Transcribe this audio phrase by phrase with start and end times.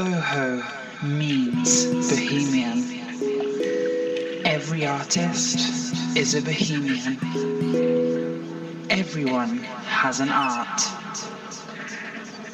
[0.00, 0.64] Boho
[1.02, 2.78] means bohemian.
[4.46, 5.58] Every artist
[6.16, 7.18] is a bohemian.
[8.88, 10.80] Everyone has an art.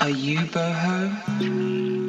[0.01, 2.06] Are you boho?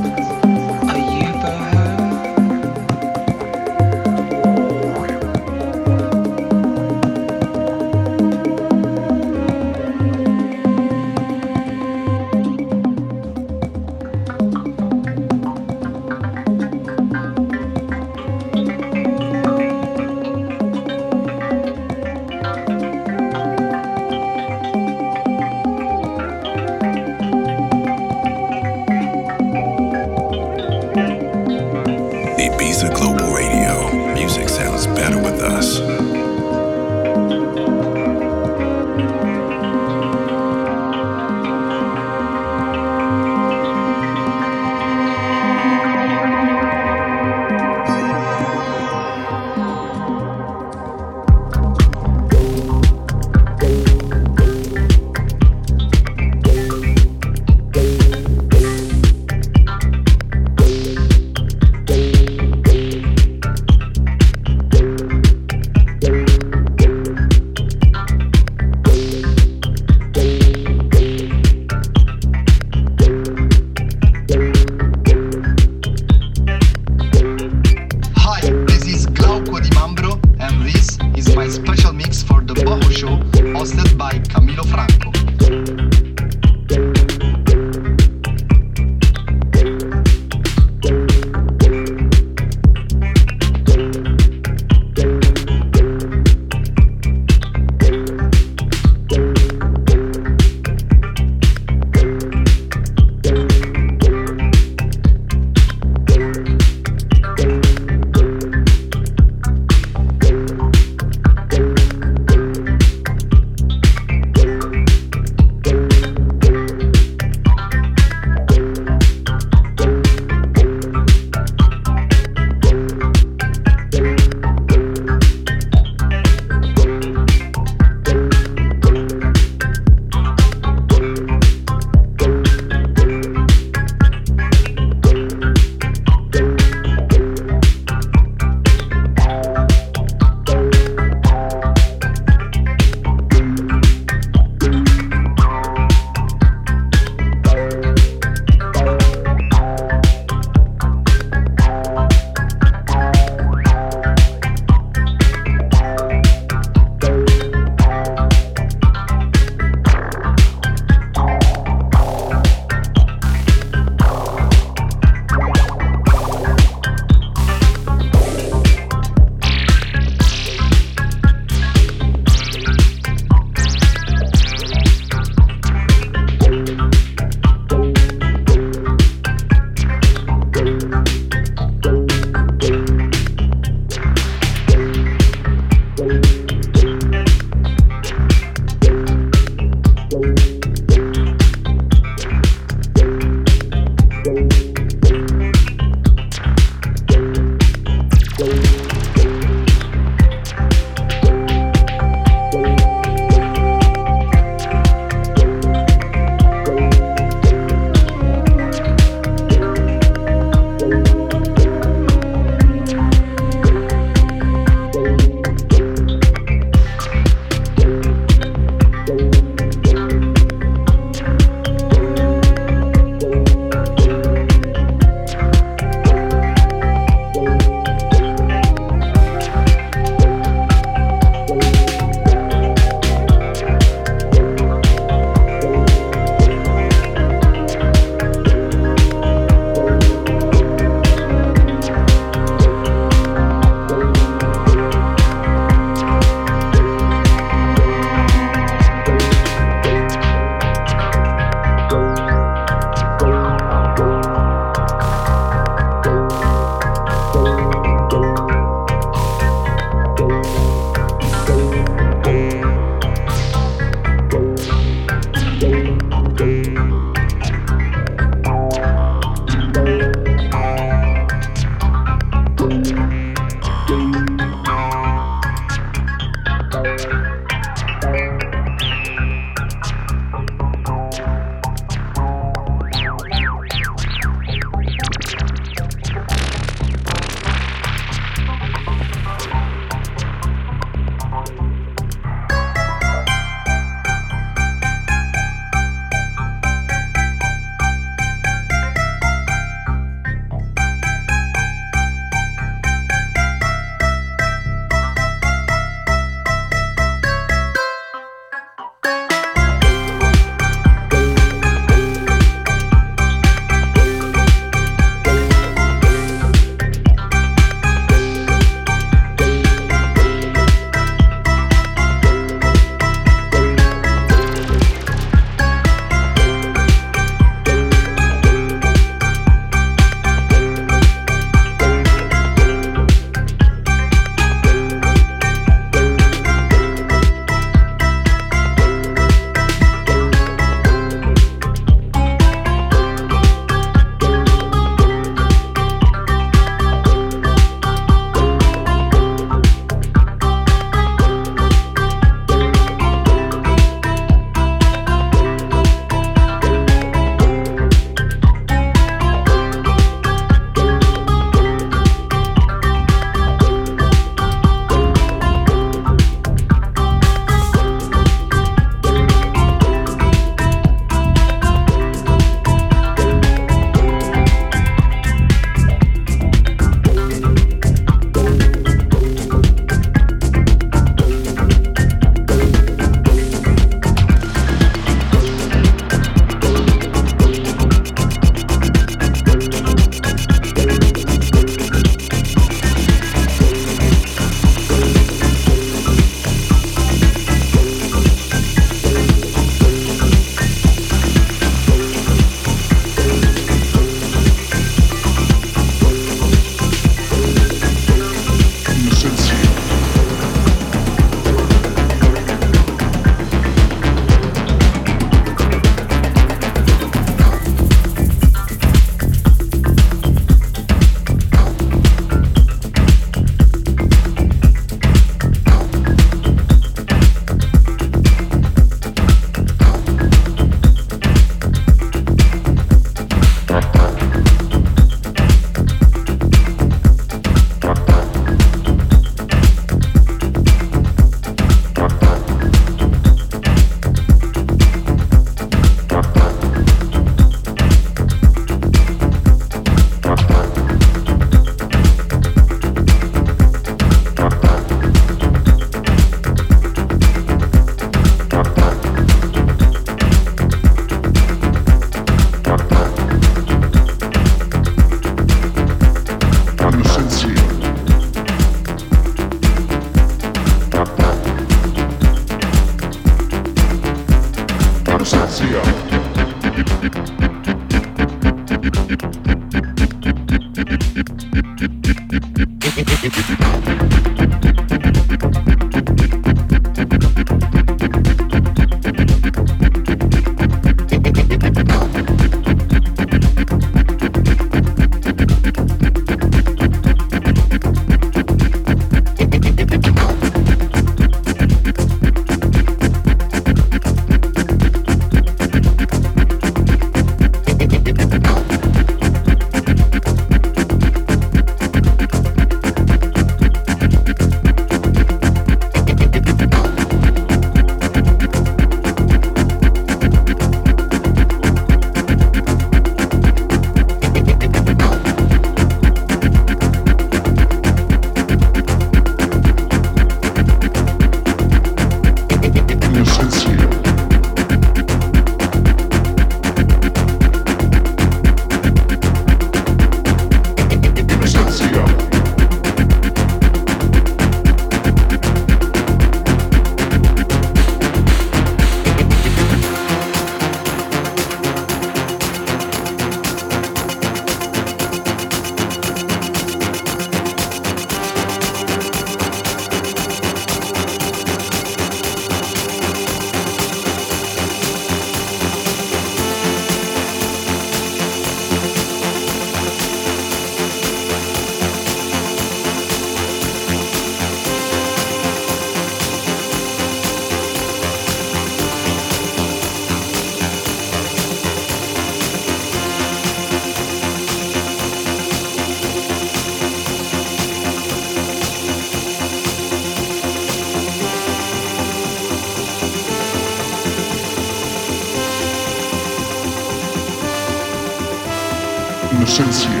[599.53, 600.00] 生气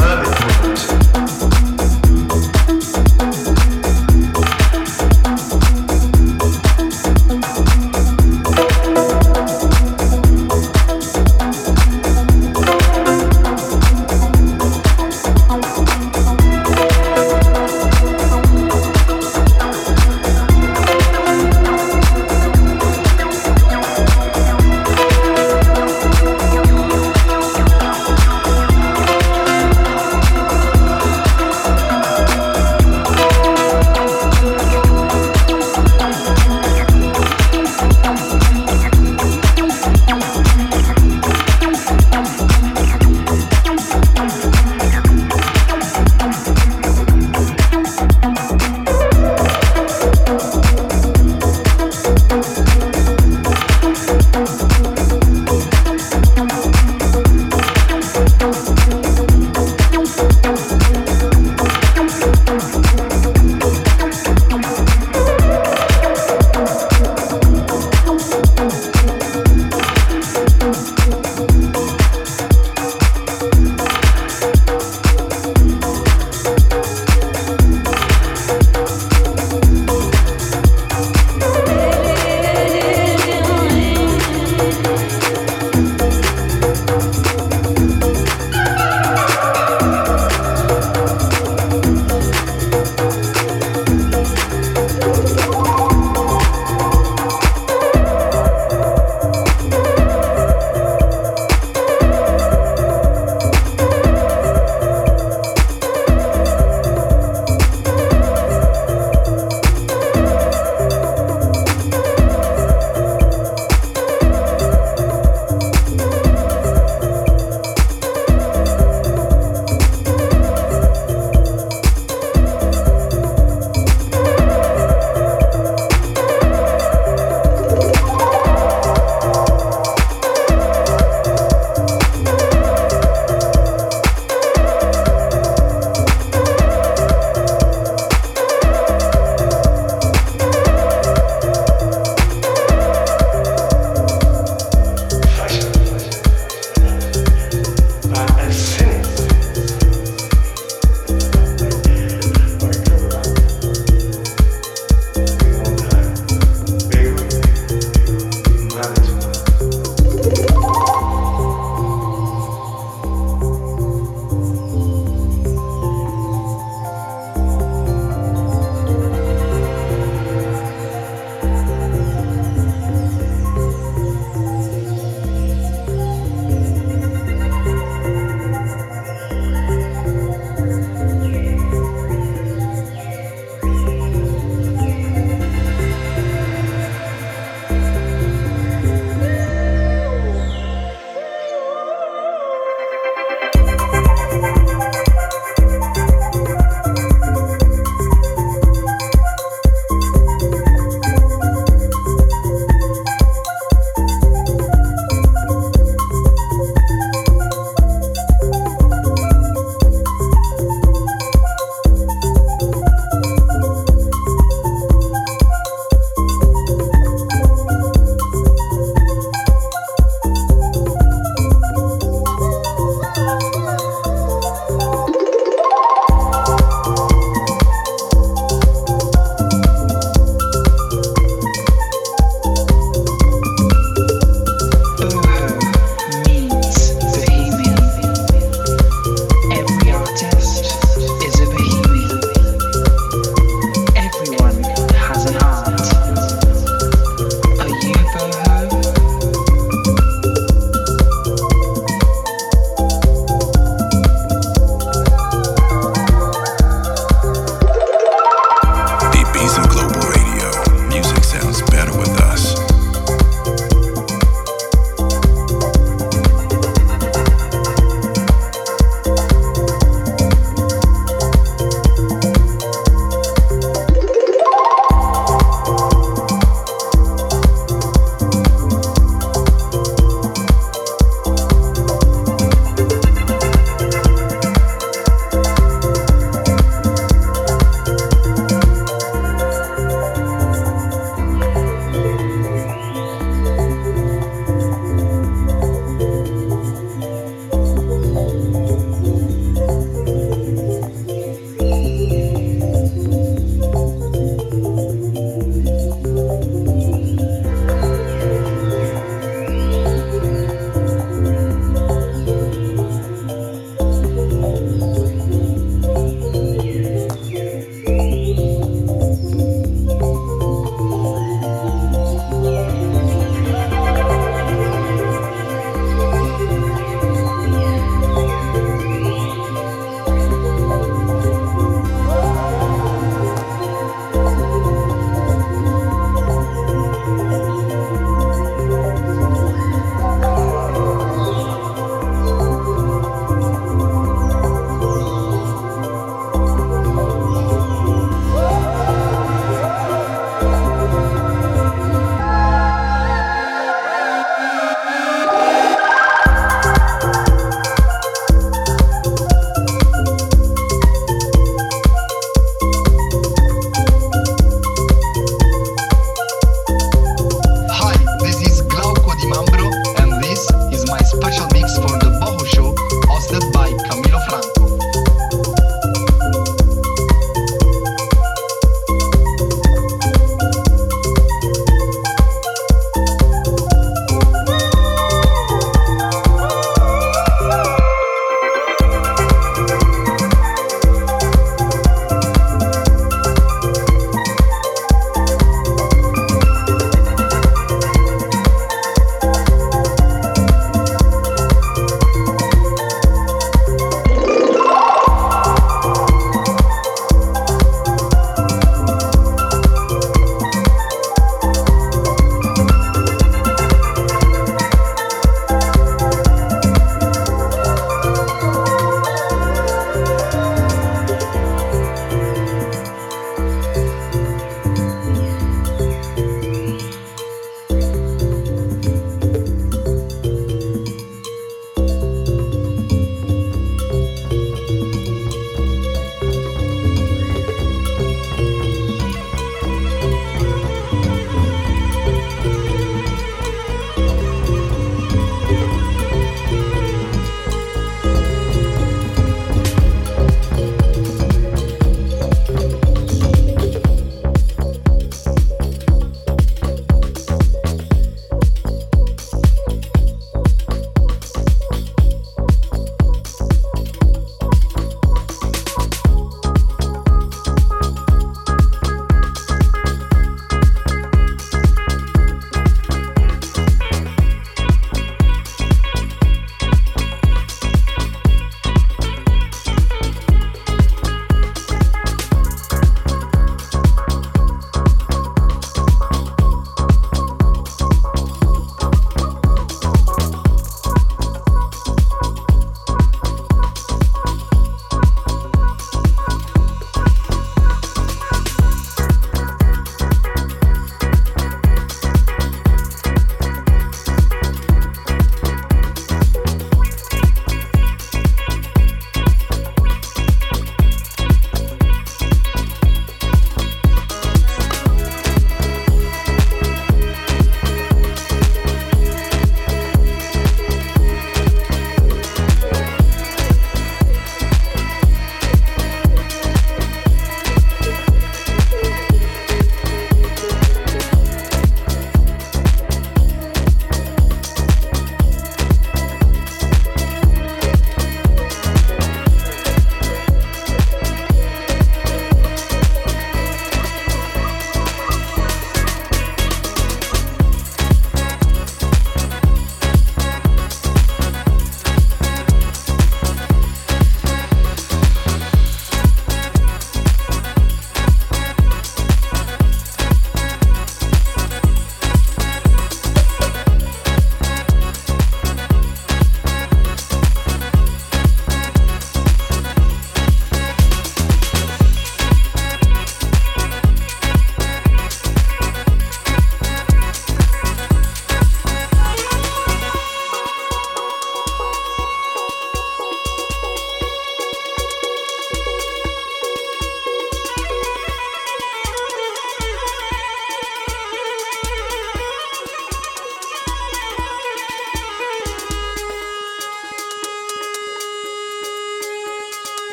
[0.00, 1.47] murdered